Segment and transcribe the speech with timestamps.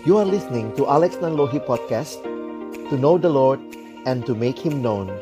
[0.00, 2.24] You are listening to Alex Nanlohi Podcast
[2.88, 3.60] To know the Lord
[4.08, 5.12] and to make Him known.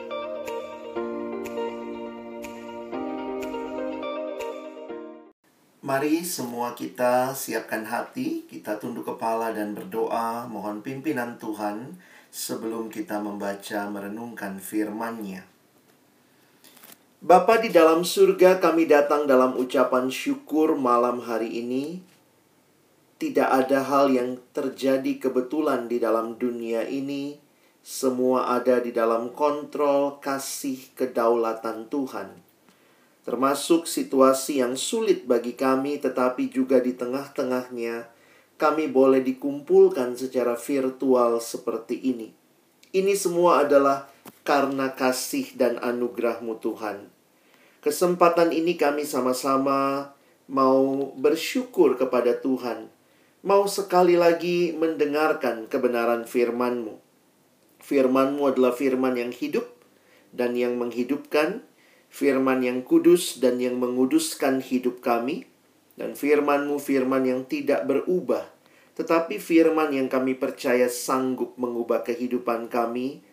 [5.83, 10.47] Mari semua kita siapkan hati, kita tunduk kepala dan berdoa.
[10.47, 11.99] Mohon pimpinan Tuhan
[12.31, 15.43] sebelum kita membaca merenungkan firman-Nya.
[17.19, 22.07] Bapa di dalam surga kami datang dalam ucapan syukur malam hari ini
[23.19, 27.43] tidak ada hal yang terjadi kebetulan di dalam dunia ini.
[27.83, 32.39] Semua ada di dalam kontrol kasih kedaulatan Tuhan.
[33.27, 38.07] Termasuk situasi yang sulit bagi kami, tetapi juga di tengah-tengahnya
[38.55, 42.31] kami boleh dikumpulkan secara virtual seperti ini.
[42.95, 44.07] Ini semua adalah
[44.47, 47.11] karena kasih dan anugerahmu Tuhan.
[47.83, 50.13] Kesempatan ini kami sama-sama
[50.47, 52.98] mau bersyukur kepada Tuhan
[53.49, 57.01] mau sekali lagi mendengarkan kebenaran firman-Mu.
[57.81, 59.65] Firman-Mu adalah firman yang hidup
[60.37, 61.65] dan yang menghidupkan,
[62.13, 65.49] firman yang kudus dan yang menguduskan hidup kami,
[65.97, 68.45] dan firman-Mu firman yang tidak berubah,
[69.01, 73.25] tetapi firman yang kami percaya sanggup mengubah kehidupan kami.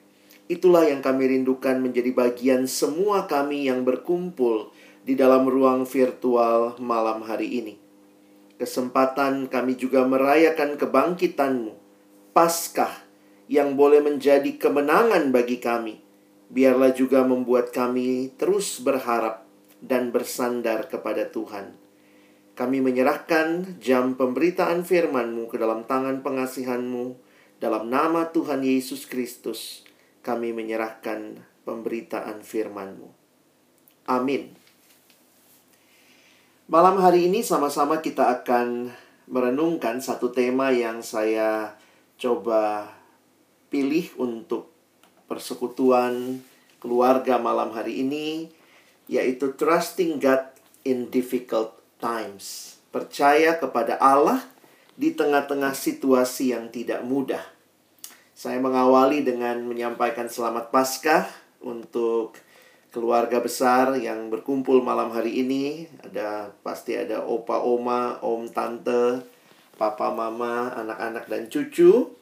[0.47, 4.71] Itulah yang kami rindukan menjadi bagian semua kami yang berkumpul
[5.03, 7.84] di dalam ruang virtual malam hari ini
[8.55, 11.73] kesempatan kami juga merayakan kebangkitanmu,
[12.35, 13.05] Paskah
[13.47, 16.01] yang boleh menjadi kemenangan bagi kami.
[16.51, 19.45] Biarlah juga membuat kami terus berharap
[19.81, 21.77] dan bersandar kepada Tuhan.
[22.55, 27.19] Kami menyerahkan jam pemberitaan firman-Mu ke dalam tangan pengasihan-Mu.
[27.59, 29.83] Dalam nama Tuhan Yesus Kristus,
[30.23, 33.09] kami menyerahkan pemberitaan firman-Mu.
[34.07, 34.64] Amin.
[36.65, 38.89] Malam hari ini sama-sama kita akan
[39.29, 41.77] merenungkan satu tema yang saya
[42.17, 42.89] coba
[43.69, 44.73] pilih untuk
[45.29, 46.41] persekutuan
[46.81, 48.49] keluarga malam hari ini
[49.05, 50.41] yaitu trusting God
[50.81, 52.81] in difficult times.
[52.89, 54.41] Percaya kepada Allah
[54.97, 57.45] di tengah-tengah situasi yang tidak mudah.
[58.33, 61.29] Saya mengawali dengan menyampaikan selamat Paskah
[61.61, 62.41] untuk
[62.95, 65.83] keluarga besar yang berkumpul malam hari ini.
[65.99, 69.19] Ada pasti ada opa oma, om tante,
[69.75, 72.15] papa mama, anak-anak dan cucu.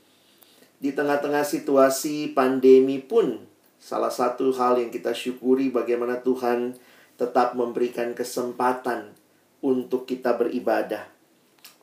[0.81, 3.45] Di tengah-tengah situasi pandemi pun
[3.77, 6.73] salah satu hal yang kita syukuri bagaimana Tuhan
[7.21, 9.13] tetap memberikan kesempatan
[9.61, 11.05] untuk kita beribadah.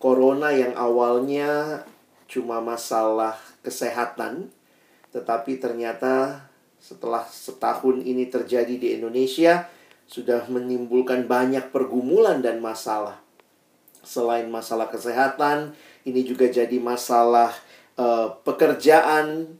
[0.03, 1.87] Corona yang awalnya
[2.27, 4.51] cuma masalah kesehatan,
[5.15, 6.50] tetapi ternyata
[6.81, 9.69] setelah setahun ini terjadi di Indonesia
[10.11, 13.23] sudah menimbulkan banyak pergumulan dan masalah.
[14.03, 17.55] Selain masalah kesehatan, ini juga jadi masalah
[17.95, 19.55] uh, pekerjaan,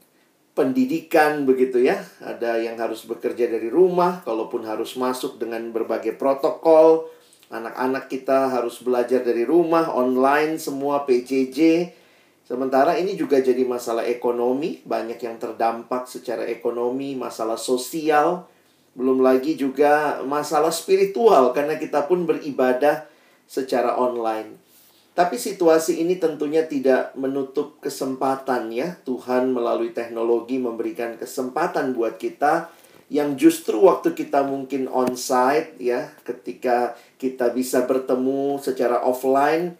[0.51, 2.03] pendidikan begitu ya.
[2.19, 7.07] Ada yang harus bekerja dari rumah, kalaupun harus masuk dengan berbagai protokol.
[7.47, 11.91] Anak-anak kita harus belajar dari rumah, online, semua PJJ.
[12.41, 18.49] Sementara ini juga jadi masalah ekonomi, banyak yang terdampak secara ekonomi, masalah sosial,
[18.91, 23.07] belum lagi juga masalah spiritual karena kita pun beribadah
[23.47, 24.59] secara online.
[25.11, 28.95] Tapi situasi ini tentunya tidak menutup kesempatan ya.
[29.03, 32.71] Tuhan melalui teknologi memberikan kesempatan buat kita
[33.11, 39.75] yang justru waktu kita mungkin onsite ya, ketika kita bisa bertemu secara offline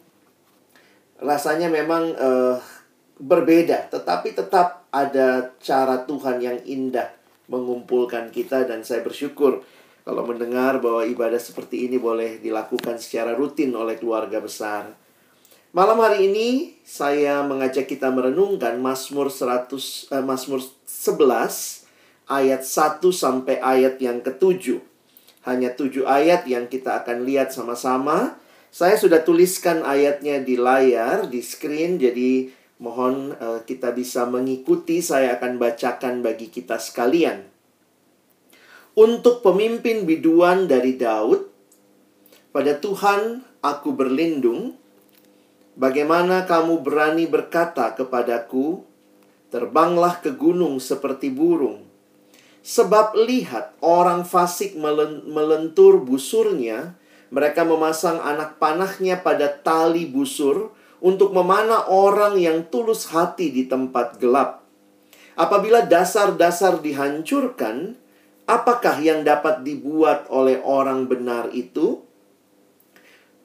[1.21, 2.57] rasanya memang uh,
[3.21, 7.13] berbeda, tetapi tetap ada cara Tuhan yang indah
[7.45, 9.61] mengumpulkan kita dan saya bersyukur
[10.01, 14.97] kalau mendengar bahwa ibadah seperti ini boleh dilakukan secara rutin oleh keluarga besar.
[15.71, 19.71] Malam hari ini saya mengajak kita merenungkan Mazmur 100
[20.11, 21.87] eh, Mazmur 11
[22.27, 24.83] ayat 1 sampai ayat yang ketujuh.
[25.47, 28.40] Hanya tujuh ayat yang kita akan lihat sama-sama.
[28.71, 32.47] Saya sudah tuliskan ayatnya di layar, di screen, jadi
[32.79, 35.03] mohon uh, kita bisa mengikuti.
[35.03, 37.51] Saya akan bacakan bagi kita sekalian.
[38.95, 41.51] Untuk pemimpin biduan dari Daud,
[42.55, 44.79] pada Tuhan aku berlindung.
[45.71, 48.83] Bagaimana kamu berani berkata kepadaku,
[49.51, 51.87] terbanglah ke gunung seperti burung.
[52.63, 54.75] Sebab lihat orang fasik
[55.27, 56.99] melentur busurnya,
[57.31, 64.19] mereka memasang anak panahnya pada tali busur untuk memanah orang yang tulus hati di tempat
[64.19, 64.61] gelap.
[65.39, 67.95] Apabila dasar-dasar dihancurkan,
[68.45, 72.03] apakah yang dapat dibuat oleh orang benar itu?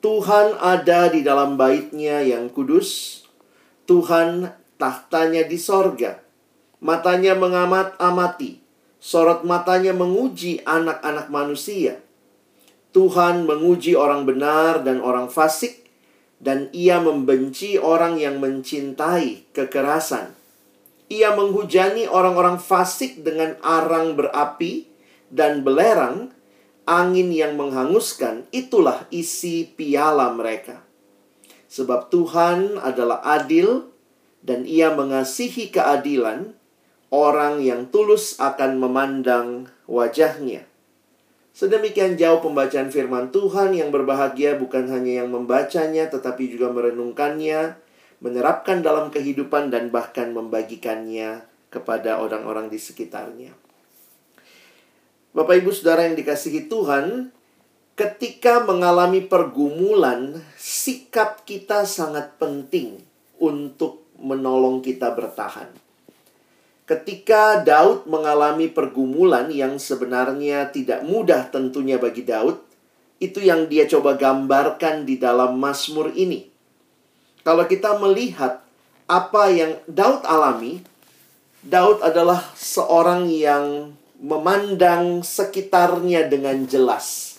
[0.02, 3.22] Tuhan ada di dalam baitnya yang kudus.
[3.86, 6.20] Tuhan tahtanya di sorga.
[6.82, 8.60] Matanya mengamat-amati.
[9.00, 12.05] Sorot matanya menguji anak-anak manusia.
[12.96, 15.84] Tuhan menguji orang benar dan orang fasik.
[16.36, 20.36] Dan ia membenci orang yang mencintai kekerasan.
[21.08, 24.84] Ia menghujani orang-orang fasik dengan arang berapi
[25.32, 26.36] dan belerang,
[26.84, 30.84] angin yang menghanguskan, itulah isi piala mereka.
[31.72, 33.88] Sebab Tuhan adalah adil
[34.44, 36.52] dan ia mengasihi keadilan,
[37.08, 40.68] orang yang tulus akan memandang wajahnya.
[41.56, 47.80] Sedemikian jauh pembacaan firman Tuhan yang berbahagia bukan hanya yang membacanya tetapi juga merenungkannya,
[48.20, 53.56] menerapkan dalam kehidupan dan bahkan membagikannya kepada orang-orang di sekitarnya.
[55.32, 57.32] Bapak Ibu Saudara yang dikasihi Tuhan,
[57.96, 63.00] ketika mengalami pergumulan, sikap kita sangat penting
[63.40, 65.85] untuk menolong kita bertahan.
[66.86, 72.62] Ketika Daud mengalami pergumulan yang sebenarnya tidak mudah tentunya bagi Daud,
[73.18, 76.46] itu yang dia coba gambarkan di dalam Mazmur ini.
[77.42, 78.62] Kalau kita melihat
[79.10, 80.78] apa yang Daud alami,
[81.66, 83.90] Daud adalah seorang yang
[84.22, 87.38] memandang sekitarnya dengan jelas.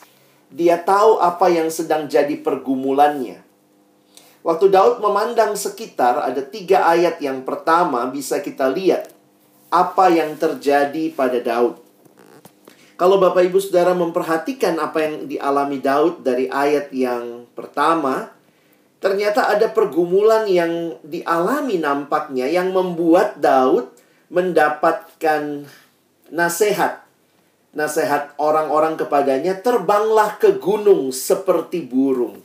[0.52, 3.40] Dia tahu apa yang sedang jadi pergumulannya.
[4.44, 9.17] Waktu Daud memandang sekitar, ada tiga ayat yang pertama bisa kita lihat
[9.68, 11.80] apa yang terjadi pada Daud.
[12.98, 18.34] Kalau Bapak Ibu Saudara memperhatikan apa yang dialami Daud dari ayat yang pertama,
[18.98, 23.94] ternyata ada pergumulan yang dialami nampaknya yang membuat Daud
[24.34, 25.70] mendapatkan
[26.34, 27.06] nasihat.
[27.78, 32.42] Nasihat orang-orang kepadanya, terbanglah ke gunung seperti burung.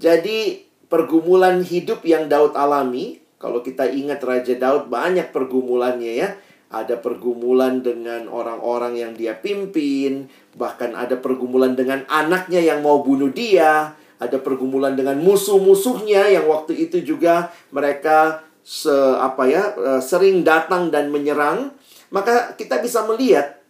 [0.00, 6.30] Jadi pergumulan hidup yang Daud alami, kalau kita ingat Raja Daud banyak pergumulannya ya.
[6.66, 10.26] Ada pergumulan dengan orang-orang yang dia pimpin,
[10.58, 16.74] bahkan ada pergumulan dengan anaknya yang mau bunuh dia, ada pergumulan dengan musuh-musuhnya yang waktu
[16.74, 18.90] itu juga mereka se
[19.22, 21.70] apa ya e, sering datang dan menyerang.
[22.10, 23.62] Maka kita bisa melihat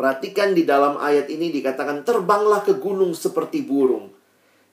[0.00, 4.15] perhatikan di dalam ayat ini dikatakan terbanglah ke gunung seperti burung.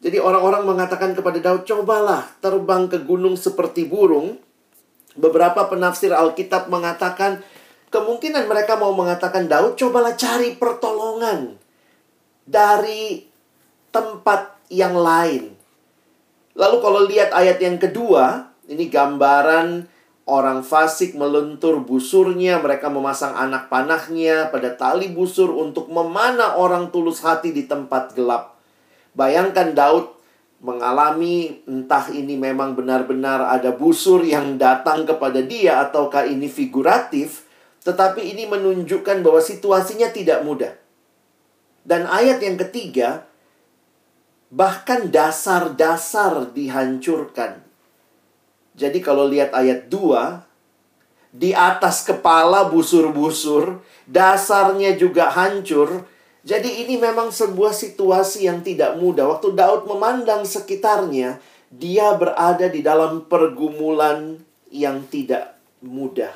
[0.03, 4.35] Jadi orang-orang mengatakan kepada Daud, cobalah terbang ke gunung seperti burung.
[5.15, 7.39] Beberapa penafsir Alkitab mengatakan,
[7.87, 11.55] kemungkinan mereka mau mengatakan, Daud, cobalah cari pertolongan
[12.43, 13.23] dari
[13.95, 15.55] tempat yang lain.
[16.59, 19.87] Lalu kalau lihat ayat yang kedua, ini gambaran
[20.27, 27.23] orang fasik meluntur busurnya, mereka memasang anak panahnya pada tali busur untuk memanah orang tulus
[27.23, 28.52] hati di tempat gelap.
[29.13, 30.13] Bayangkan Daud
[30.63, 37.45] mengalami entah ini memang benar-benar ada busur yang datang kepada dia ataukah ini figuratif,
[37.83, 40.73] tetapi ini menunjukkan bahwa situasinya tidak mudah.
[41.83, 43.27] Dan ayat yang ketiga,
[44.47, 47.59] bahkan dasar-dasar dihancurkan.
[48.73, 56.07] Jadi kalau lihat ayat 2, di atas kepala busur-busur, dasarnya juga hancur,
[56.43, 59.31] jadi ini memang sebuah situasi yang tidak mudah.
[59.31, 61.39] Waktu Daud memandang sekitarnya,
[61.71, 66.35] dia berada di dalam pergumulan yang tidak mudah.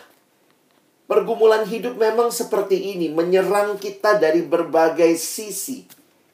[1.12, 5.84] Pergumulan hidup memang seperti ini, menyerang kita dari berbagai sisi.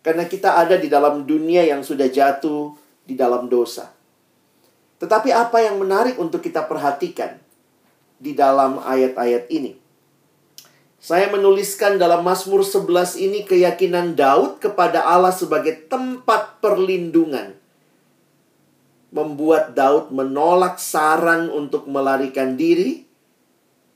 [0.05, 2.77] Karena kita ada di dalam dunia yang sudah jatuh
[3.09, 3.89] di dalam dosa.
[5.01, 7.41] Tetapi apa yang menarik untuk kita perhatikan
[8.21, 9.82] di dalam ayat-ayat ini?
[11.03, 17.59] Saya menuliskan dalam Mazmur 11 ini keyakinan Daud kepada Allah sebagai tempat perlindungan.
[19.11, 23.03] Membuat Daud menolak saran untuk melarikan diri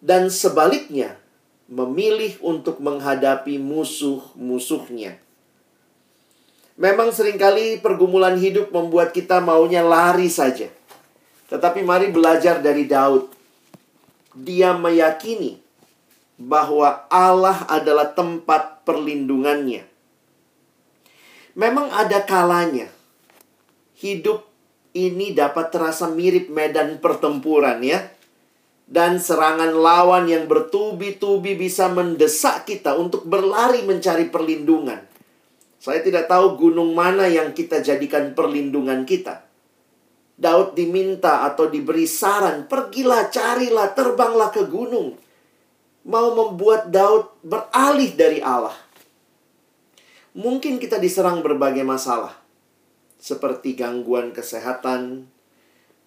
[0.04, 1.16] dan sebaliknya
[1.72, 5.16] memilih untuk menghadapi musuh-musuhnya.
[6.76, 10.68] Memang sering kali pergumulan hidup membuat kita maunya lari saja.
[11.48, 13.32] Tetapi mari belajar dari Daud.
[14.36, 15.67] Dia meyakini
[16.38, 19.84] bahwa Allah adalah tempat perlindungannya.
[21.58, 22.94] Memang ada kalanya
[23.98, 24.46] hidup
[24.94, 28.14] ini dapat terasa mirip medan pertempuran ya.
[28.88, 35.04] Dan serangan lawan yang bertubi-tubi bisa mendesak kita untuk berlari mencari perlindungan.
[35.76, 39.44] Saya tidak tahu gunung mana yang kita jadikan perlindungan kita.
[40.40, 45.20] Daud diminta atau diberi saran, pergilah, carilah, terbanglah ke gunung
[46.08, 48.74] mau membuat Daud beralih dari Allah.
[50.32, 52.32] Mungkin kita diserang berbagai masalah,
[53.20, 55.28] seperti gangguan kesehatan,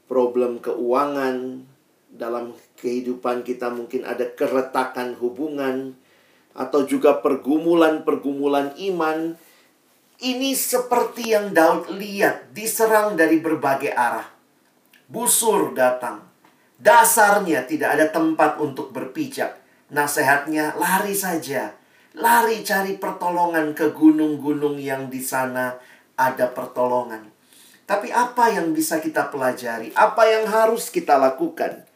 [0.08, 1.68] problem keuangan,
[2.08, 5.92] dalam kehidupan kita mungkin ada keretakan hubungan,
[6.56, 9.36] atau juga pergumulan-pergumulan iman.
[10.20, 14.28] Ini seperti yang Daud lihat, diserang dari berbagai arah.
[15.10, 16.24] Busur datang.
[16.80, 19.59] Dasarnya tidak ada tempat untuk berpijak.
[19.90, 21.74] Nasihatnya lari saja.
[22.14, 25.78] Lari cari pertolongan ke gunung-gunung yang di sana
[26.18, 27.30] ada pertolongan.
[27.90, 29.90] Tapi apa yang bisa kita pelajari?
[29.98, 31.90] Apa yang harus kita lakukan?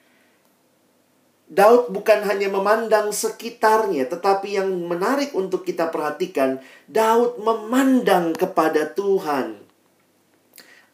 [1.46, 6.58] Daud bukan hanya memandang sekitarnya, tetapi yang menarik untuk kita perhatikan,
[6.90, 9.62] Daud memandang kepada Tuhan.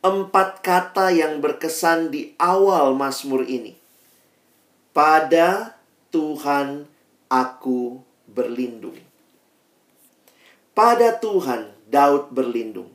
[0.04, 3.72] Empat kata yang berkesan di awal Mazmur ini.
[4.92, 5.79] Pada
[6.10, 6.86] Tuhan
[7.30, 8.98] aku berlindung.
[10.74, 12.90] Pada Tuhan Daud berlindung.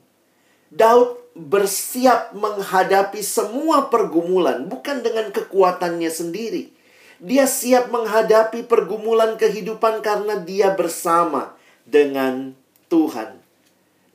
[0.71, 6.75] Daud bersiap menghadapi semua pergumulan, bukan dengan kekuatannya sendiri
[7.21, 11.55] dia siap menghadapi pergumulan kehidupan karena dia bersama
[11.87, 12.51] dengan
[12.91, 13.39] Tuhan.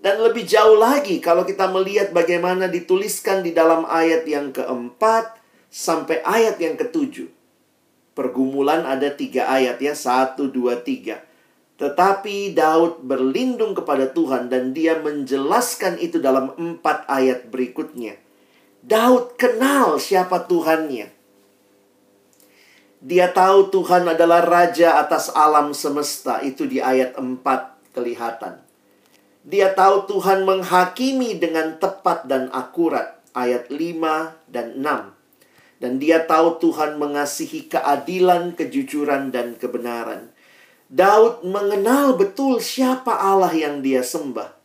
[0.00, 5.37] Dan lebih jauh lagi kalau kita melihat bagaimana dituliskan di dalam ayat yang keempat
[5.69, 7.28] sampai ayat yang ketujuh.
[8.20, 11.24] Pergumulan ada tiga ayat ya, satu, dua, tiga.
[11.80, 18.20] Tetapi Daud berlindung kepada Tuhan dan dia menjelaskan itu dalam empat ayat berikutnya.
[18.84, 21.08] Daud kenal siapa Tuhannya.
[23.00, 26.44] Dia tahu Tuhan adalah raja atas alam semesta.
[26.44, 27.40] Itu di ayat 4
[27.96, 28.60] kelihatan.
[29.48, 33.24] Dia tahu Tuhan menghakimi dengan tepat dan akurat.
[33.32, 35.19] Ayat 5 dan 6.
[35.80, 40.28] Dan dia tahu Tuhan mengasihi keadilan, kejujuran, dan kebenaran.
[40.92, 44.60] Daud mengenal betul siapa Allah yang dia sembah.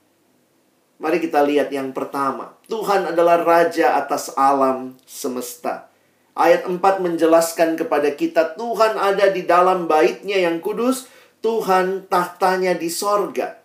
[1.00, 2.56] Mari kita lihat yang pertama.
[2.68, 5.88] Tuhan adalah raja atas alam semesta.
[6.36, 11.08] Ayat 4 menjelaskan kepada kita Tuhan ada di dalam baitnya yang kudus,
[11.40, 13.56] Tuhan tahtanya di sorga.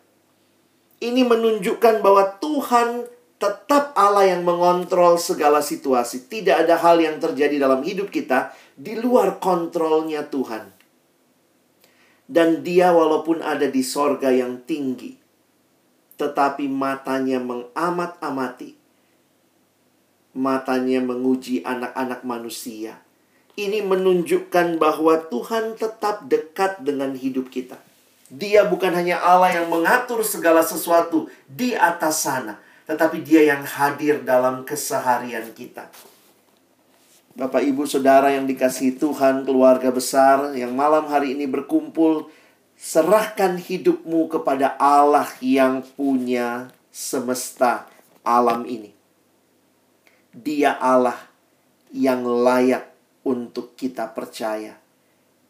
[1.02, 6.28] Ini menunjukkan bahwa Tuhan tetap Allah yang mengontrol segala situasi.
[6.28, 10.68] Tidak ada hal yang terjadi dalam hidup kita di luar kontrolnya Tuhan.
[12.28, 15.18] Dan dia walaupun ada di sorga yang tinggi,
[16.14, 18.78] tetapi matanya mengamat-amati
[20.36, 23.02] matanya menguji anak-anak manusia.
[23.58, 27.76] Ini menunjukkan bahwa Tuhan tetap dekat dengan hidup kita.
[28.30, 34.26] Dia bukan hanya Allah yang mengatur segala sesuatu di atas sana, tetapi Dia yang hadir
[34.26, 35.86] dalam keseharian kita.
[37.38, 42.26] Bapak, ibu, saudara yang dikasihi Tuhan, keluarga besar yang malam hari ini berkumpul,
[42.74, 47.86] serahkan hidupmu kepada Allah yang punya semesta
[48.26, 48.90] alam ini.
[50.34, 51.30] Dia Allah
[51.94, 52.90] yang layak
[53.22, 54.74] untuk kita percaya.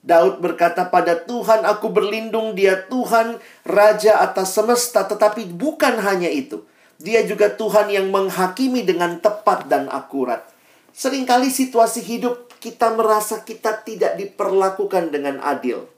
[0.05, 3.37] Daud berkata pada Tuhan aku berlindung dia Tuhan
[3.69, 6.65] Raja atas semesta Tetapi bukan hanya itu
[7.01, 10.45] Dia juga Tuhan yang menghakimi dengan tepat dan akurat
[10.93, 15.89] Seringkali situasi hidup kita merasa kita tidak diperlakukan dengan adil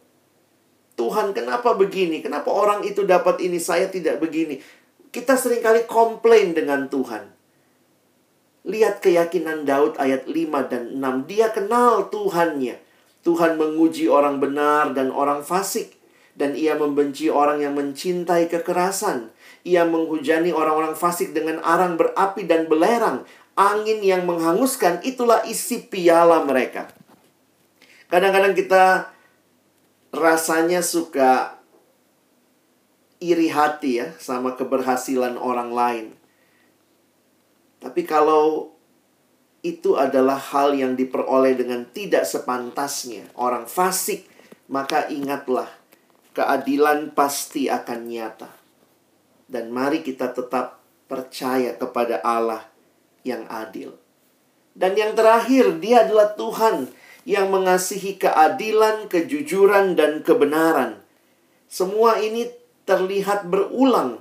[0.92, 2.20] Tuhan kenapa begini?
[2.22, 4.60] Kenapa orang itu dapat ini saya tidak begini?
[5.10, 7.32] Kita sering kali komplain dengan Tuhan
[8.62, 11.26] Lihat keyakinan Daud ayat 5 dan 6.
[11.26, 12.78] Dia kenal Tuhannya.
[13.26, 15.98] Tuhan menguji orang benar dan orang fasik.
[16.32, 19.32] Dan ia membenci orang yang mencintai kekerasan.
[19.68, 23.28] Ia menghujani orang-orang fasik dengan arang berapi dan belerang.
[23.52, 26.88] Angin yang menghanguskan itulah isi piala mereka.
[28.08, 29.12] Kadang-kadang kita
[30.12, 31.60] rasanya suka
[33.22, 36.06] iri hati ya sama keberhasilan orang lain.
[37.80, 38.74] Tapi kalau
[39.62, 44.26] itu adalah hal yang diperoleh dengan tidak sepantasnya, orang fasik,
[44.66, 45.70] maka ingatlah,
[46.32, 48.50] keadilan pasti akan nyata.
[49.48, 52.64] Dan mari kita tetap percaya kepada Allah
[53.22, 53.92] yang adil.
[54.72, 56.88] Dan yang terakhir, Dia adalah Tuhan
[57.28, 61.04] yang mengasihi keadilan, kejujuran, dan kebenaran.
[61.68, 62.50] Semua ini
[62.88, 64.18] terlihat berulang,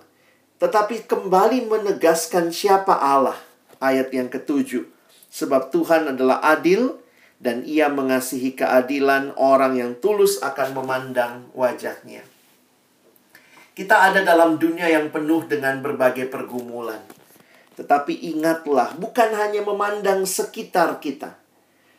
[0.61, 3.39] tetapi kembali menegaskan siapa Allah
[3.81, 4.85] ayat yang ketujuh.
[5.31, 7.00] Sebab Tuhan adalah adil
[7.41, 12.21] dan ia mengasihi keadilan orang yang tulus akan memandang wajahnya.
[13.73, 17.01] Kita ada dalam dunia yang penuh dengan berbagai pergumulan.
[17.73, 21.33] Tetapi ingatlah, bukan hanya memandang sekitar kita.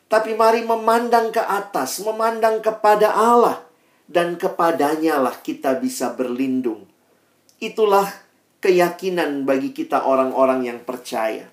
[0.06, 3.66] Tapi mari memandang ke atas, memandang kepada Allah.
[4.06, 6.86] Dan kepadanya lah kita bisa berlindung.
[7.58, 8.06] Itulah
[8.62, 11.51] keyakinan bagi kita orang-orang yang percaya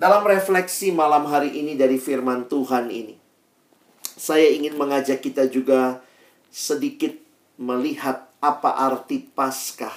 [0.00, 3.20] Dalam refleksi malam hari ini dari firman Tuhan ini,
[4.16, 6.00] saya ingin mengajak kita juga
[6.48, 7.12] sedikit
[7.60, 9.92] melihat apa arti Paskah.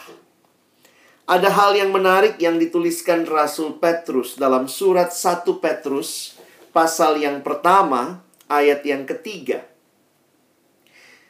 [1.24, 6.36] Ada hal yang menarik yang dituliskan Rasul Petrus dalam surat 1 Petrus
[6.75, 9.63] pasal yang pertama ayat yang ketiga.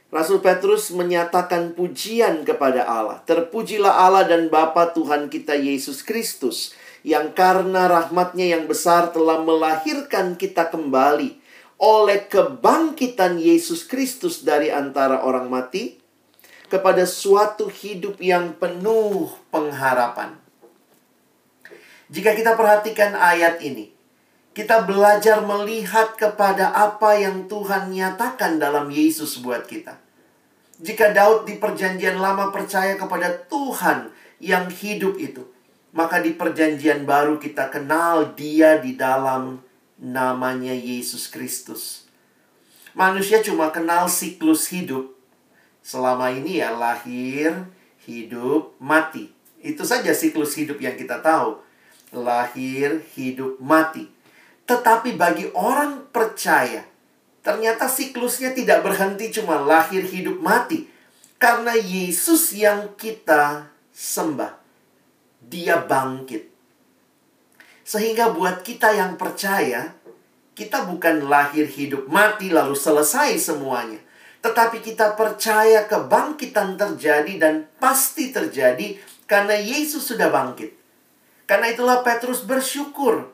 [0.09, 3.21] Rasul Petrus menyatakan pujian kepada Allah.
[3.21, 10.39] Terpujilah Allah dan Bapa Tuhan kita Yesus Kristus yang karena rahmatnya yang besar telah melahirkan
[10.39, 11.43] kita kembali
[11.83, 15.99] oleh kebangkitan Yesus Kristus dari antara orang mati
[16.71, 20.39] kepada suatu hidup yang penuh pengharapan.
[22.07, 23.91] Jika kita perhatikan ayat ini,
[24.55, 29.97] kita belajar melihat kepada apa yang Tuhan nyatakan dalam Yesus buat kita.
[30.81, 35.52] Jika Daud di Perjanjian Lama percaya kepada Tuhan yang hidup itu,
[35.93, 39.61] maka di perjanjian baru kita kenal dia di dalam
[40.01, 42.09] namanya Yesus Kristus.
[42.97, 45.13] Manusia cuma kenal siklus hidup.
[45.85, 47.69] Selama ini ya lahir,
[48.09, 49.29] hidup, mati.
[49.61, 51.61] Itu saja siklus hidup yang kita tahu.
[52.09, 54.09] Lahir, hidup, mati.
[54.65, 56.85] Tetapi bagi orang percaya,
[57.45, 60.89] ternyata siklusnya tidak berhenti cuma lahir, hidup, mati.
[61.37, 64.62] Karena Yesus yang kita sembah
[65.47, 66.49] dia bangkit.
[67.83, 69.91] Sehingga buat kita yang percaya,
[70.55, 73.99] kita bukan lahir hidup mati lalu selesai semuanya.
[74.43, 80.75] Tetapi kita percaya kebangkitan terjadi dan pasti terjadi karena Yesus sudah bangkit.
[81.47, 83.31] Karena itulah Petrus bersyukur.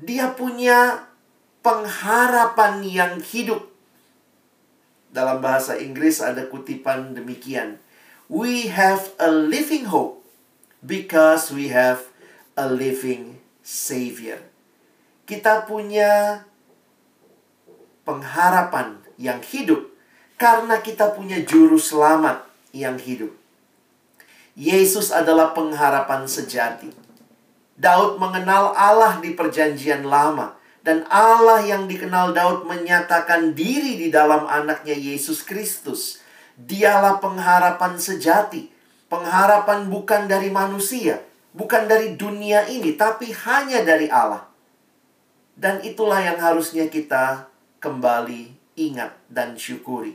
[0.00, 1.06] Dia punya
[1.60, 3.68] pengharapan yang hidup.
[5.10, 7.82] Dalam bahasa Inggris ada kutipan demikian.
[8.30, 10.19] We have a living hope
[10.84, 12.08] because we have
[12.56, 14.40] a living Savior.
[15.28, 16.42] Kita punya
[18.02, 19.86] pengharapan yang hidup
[20.40, 23.30] karena kita punya juru selamat yang hidup.
[24.58, 26.90] Yesus adalah pengharapan sejati.
[27.80, 34.48] Daud mengenal Allah di Perjanjian Lama, dan Allah yang dikenal Daud menyatakan diri di dalam
[34.48, 36.20] anaknya Yesus Kristus.
[36.60, 38.68] Dialah pengharapan sejati
[39.10, 41.18] Pengharapan bukan dari manusia,
[41.50, 44.46] bukan dari dunia ini, tapi hanya dari Allah.
[45.58, 47.50] Dan itulah yang harusnya kita
[47.82, 50.14] kembali ingat dan syukuri.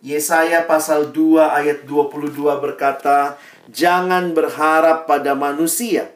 [0.00, 3.36] Yesaya pasal 2 ayat 22 berkata,
[3.68, 6.08] "Jangan berharap pada manusia,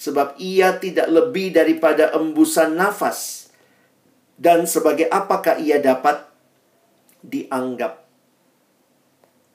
[0.00, 3.52] sebab ia tidak lebih daripada embusan nafas.
[4.40, 6.24] Dan sebagai apakah ia dapat
[7.20, 7.99] dianggap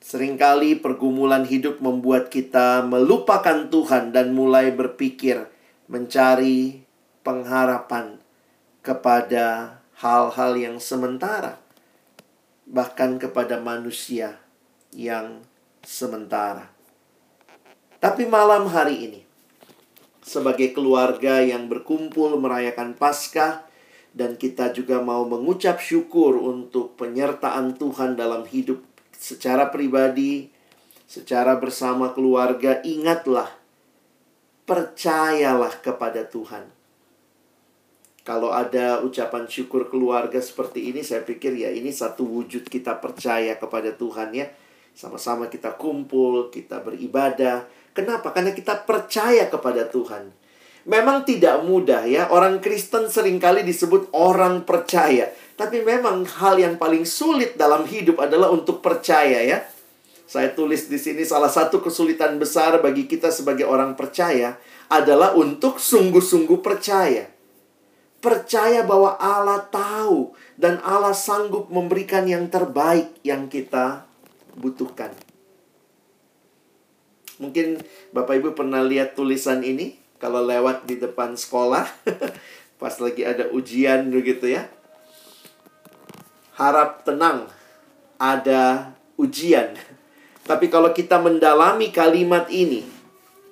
[0.06, 5.50] Seringkali pergumulan hidup membuat kita melupakan Tuhan dan mulai berpikir
[5.90, 6.86] mencari
[7.26, 8.22] pengharapan
[8.86, 11.58] kepada hal-hal yang sementara,
[12.70, 14.38] bahkan kepada manusia
[14.94, 15.42] yang
[15.82, 16.70] sementara.
[17.98, 19.20] Tapi malam hari ini,
[20.22, 23.66] sebagai keluarga yang berkumpul merayakan Paskah,
[24.14, 30.52] dan kita juga mau mengucap syukur untuk penyertaan Tuhan dalam hidup secara pribadi,
[31.08, 33.48] secara bersama keluarga, ingatlah,
[34.68, 36.76] percayalah kepada Tuhan.
[38.26, 43.54] Kalau ada ucapan syukur keluarga seperti ini, saya pikir ya ini satu wujud kita percaya
[43.54, 44.50] kepada Tuhan ya.
[44.98, 47.70] Sama-sama kita kumpul, kita beribadah.
[47.94, 48.34] Kenapa?
[48.34, 50.34] Karena kita percaya kepada Tuhan.
[50.90, 52.26] Memang tidak mudah ya.
[52.26, 55.30] Orang Kristen sering kali disebut orang percaya.
[55.56, 59.64] Tapi memang hal yang paling sulit dalam hidup adalah untuk percaya ya.
[60.28, 64.60] Saya tulis di sini salah satu kesulitan besar bagi kita sebagai orang percaya
[64.92, 67.32] adalah untuk sungguh-sungguh percaya.
[68.20, 74.04] Percaya bahwa Allah tahu dan Allah sanggup memberikan yang terbaik yang kita
[74.60, 75.14] butuhkan.
[77.40, 77.80] Mungkin
[78.12, 81.84] Bapak Ibu pernah lihat tulisan ini kalau lewat di depan sekolah
[82.80, 84.68] pas lagi ada ujian begitu ya
[86.56, 87.46] harap tenang,
[88.16, 89.76] ada ujian.
[90.48, 92.82] Tapi kalau kita mendalami kalimat ini,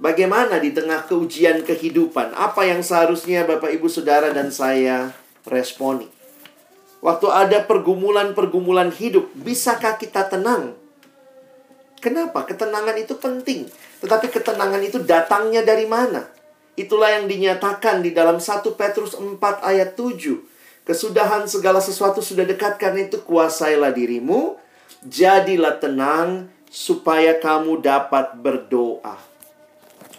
[0.01, 2.33] bagaimana di tengah keujian kehidupan?
[2.33, 5.13] Apa yang seharusnya Bapak Ibu Saudara dan saya
[5.45, 6.09] responi?
[7.05, 10.73] Waktu ada pergumulan-pergumulan hidup, bisakah kita tenang?
[12.01, 12.49] Kenapa?
[12.49, 13.69] Ketenangan itu penting.
[14.01, 16.25] Tetapi ketenangan itu datangnya dari mana?
[16.77, 20.54] Itulah yang dinyatakan di dalam 1 Petrus 4 ayat 7
[20.85, 24.61] Kesudahan segala sesuatu sudah dekat karena itu kuasailah dirimu.
[25.05, 29.17] Jadilah tenang supaya kamu dapat berdoa.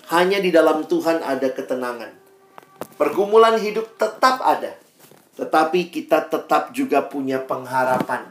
[0.10, 2.10] Hanya di dalam Tuhan ada ketenangan.
[2.98, 4.74] Pergumulan hidup tetap ada,
[5.38, 8.26] tetapi kita tetap juga punya pengharapan.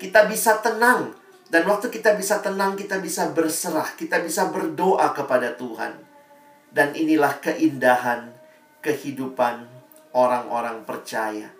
[0.00, 1.14] Kita bisa tenang,
[1.50, 5.98] dan waktu kita bisa tenang, kita bisa berserah, kita bisa berdoa kepada Tuhan,
[6.72, 8.32] dan inilah keindahan
[8.80, 9.66] kehidupan
[10.14, 11.57] orang-orang percaya.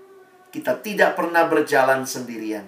[0.48, 2.64] Kita tidak pernah berjalan sendirian,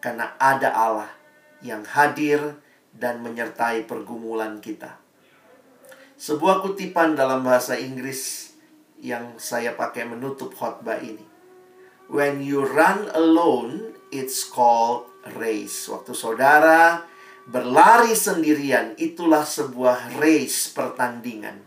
[0.00, 1.12] karena ada Allah
[1.60, 2.56] yang hadir
[2.94, 4.96] dan menyertai pergumulan kita.
[6.14, 8.54] Sebuah kutipan dalam bahasa Inggris
[9.04, 11.26] yang saya pakai menutup khotbah ini.
[12.08, 15.90] When you run alone, it's called race.
[15.90, 17.04] Waktu saudara
[17.44, 21.60] berlari sendirian, itulah sebuah race pertandingan.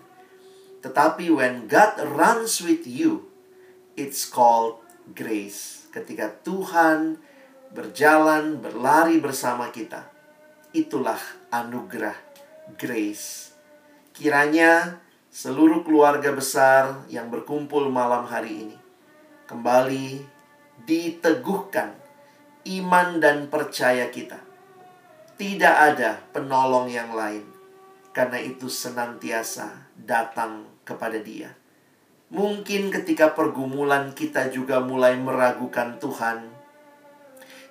[0.82, 3.30] Tetapi when God runs with you,
[4.00, 5.88] it's called grace.
[5.94, 7.20] Ketika Tuhan
[7.72, 10.08] berjalan, berlari bersama kita,
[10.72, 11.20] itulah
[11.52, 12.16] anugerah
[12.76, 13.56] grace.
[14.12, 15.00] Kiranya
[15.32, 18.78] seluruh keluarga besar yang berkumpul malam hari ini
[19.48, 20.22] kembali
[20.84, 21.96] diteguhkan
[22.68, 24.44] iman dan percaya kita.
[25.38, 27.46] Tidak ada penolong yang lain,
[28.12, 31.54] karena itu senantiasa datang kepada Dia.
[32.28, 36.48] Mungkin ketika pergumulan kita juga mulai meragukan Tuhan,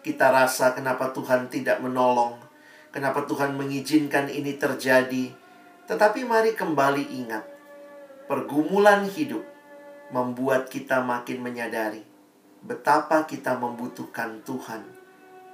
[0.01, 2.41] kita rasa kenapa Tuhan tidak menolong,
[2.89, 5.29] kenapa Tuhan mengizinkan ini terjadi.
[5.87, 7.45] Tetapi mari kembali ingat,
[8.27, 9.47] Pergumulan hidup
[10.11, 12.03] membuat kita makin menyadari
[12.59, 14.83] betapa kita membutuhkan Tuhan.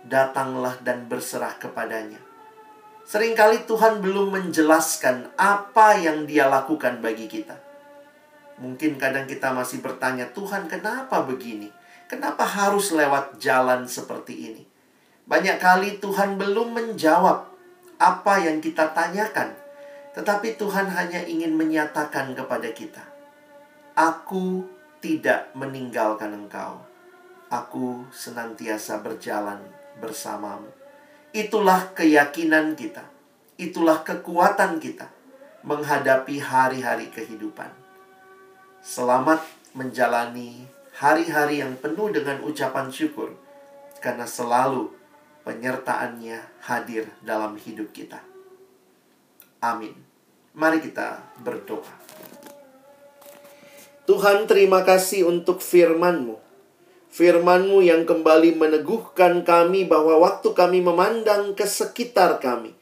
[0.09, 2.17] Datanglah dan berserah kepadanya.
[3.05, 7.61] Seringkali Tuhan belum menjelaskan apa yang Dia lakukan bagi kita.
[8.62, 11.75] Mungkin kadang kita masih bertanya, "Tuhan, kenapa begini?
[12.07, 14.62] Kenapa harus lewat jalan seperti ini?"
[15.27, 17.51] Banyak kali Tuhan belum menjawab
[17.98, 19.59] apa yang kita tanyakan
[20.12, 23.01] tetapi Tuhan hanya ingin menyatakan kepada kita,
[23.96, 24.68] Aku
[25.01, 26.81] tidak meninggalkan engkau.
[27.53, 29.61] Aku senantiasa berjalan
[30.01, 30.68] bersamamu.
[31.33, 33.05] Itulah keyakinan kita.
[33.61, 35.09] Itulah kekuatan kita
[35.64, 37.68] menghadapi hari-hari kehidupan.
[38.83, 39.47] Selamat
[39.79, 40.66] menjalani
[40.99, 43.31] hari-hari yang penuh dengan ucapan syukur
[44.03, 44.90] karena selalu
[45.47, 48.18] penyertaannya hadir dalam hidup kita.
[49.62, 49.95] Amin.
[50.59, 51.95] Mari kita berdoa.
[54.03, 56.42] Tuhan terima kasih untuk firman-Mu.
[57.14, 62.75] Firman-Mu yang kembali meneguhkan kami bahwa waktu kami memandang ke sekitar kami,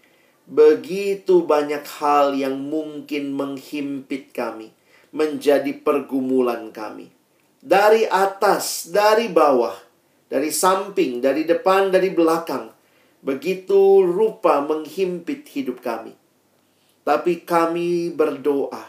[0.48, 4.72] begitu banyak hal yang mungkin menghimpit kami,
[5.10, 7.10] menjadi pergumulan kami.
[7.60, 9.74] Dari atas, dari bawah,
[10.30, 12.70] dari samping, dari depan, dari belakang,
[13.20, 16.14] begitu rupa menghimpit hidup kami.
[17.02, 18.86] Tapi kami berdoa,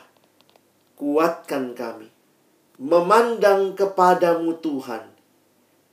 [0.96, 2.08] kuatkan kami,
[2.78, 5.10] memandang kepadamu Tuhan,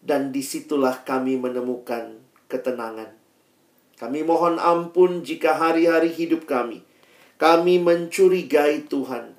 [0.04, 3.16] dan di situlah kami menemukan ketenangan.
[3.98, 6.86] Kami mohon ampun jika hari-hari hidup kami,
[7.38, 9.37] kami mencurigai Tuhan,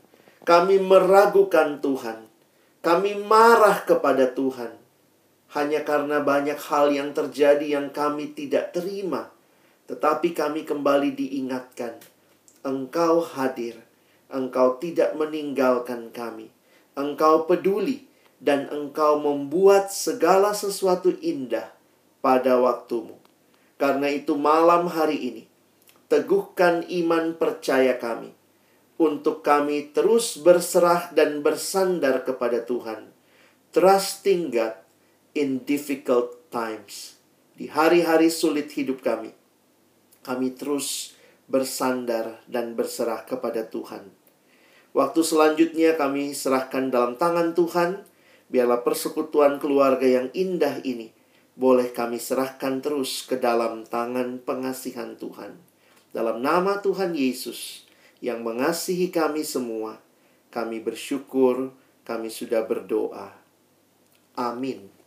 [0.50, 2.26] kami meragukan Tuhan,
[2.82, 4.74] kami marah kepada Tuhan,
[5.54, 9.30] hanya karena banyak hal yang terjadi yang kami tidak terima,
[9.86, 12.02] tetapi kami kembali diingatkan
[12.66, 13.78] Engkau hadir,
[14.34, 16.50] Engkau tidak meninggalkan kami,
[16.98, 18.10] Engkau peduli,
[18.42, 21.70] dan Engkau membuat segala sesuatu indah
[22.26, 23.22] pada waktumu.
[23.78, 25.44] Karena itu, malam hari ini
[26.10, 28.39] teguhkan iman percaya kami
[29.00, 33.08] untuk kami terus berserah dan bersandar kepada Tuhan,
[33.72, 34.76] trusting God
[35.32, 37.16] in difficult times.
[37.56, 39.32] Di hari-hari sulit hidup kami,
[40.28, 41.16] kami terus
[41.48, 44.12] bersandar dan berserah kepada Tuhan.
[44.92, 48.04] Waktu selanjutnya kami serahkan dalam tangan Tuhan,
[48.52, 51.16] biarlah persekutuan keluarga yang indah ini
[51.60, 55.60] boleh kami serahkan terus ke dalam tangan pengasihan Tuhan.
[56.16, 57.89] Dalam nama Tuhan Yesus
[58.20, 60.00] yang mengasihi kami semua,
[60.52, 61.72] kami bersyukur,
[62.04, 63.32] kami sudah berdoa.
[64.36, 64.99] Amin.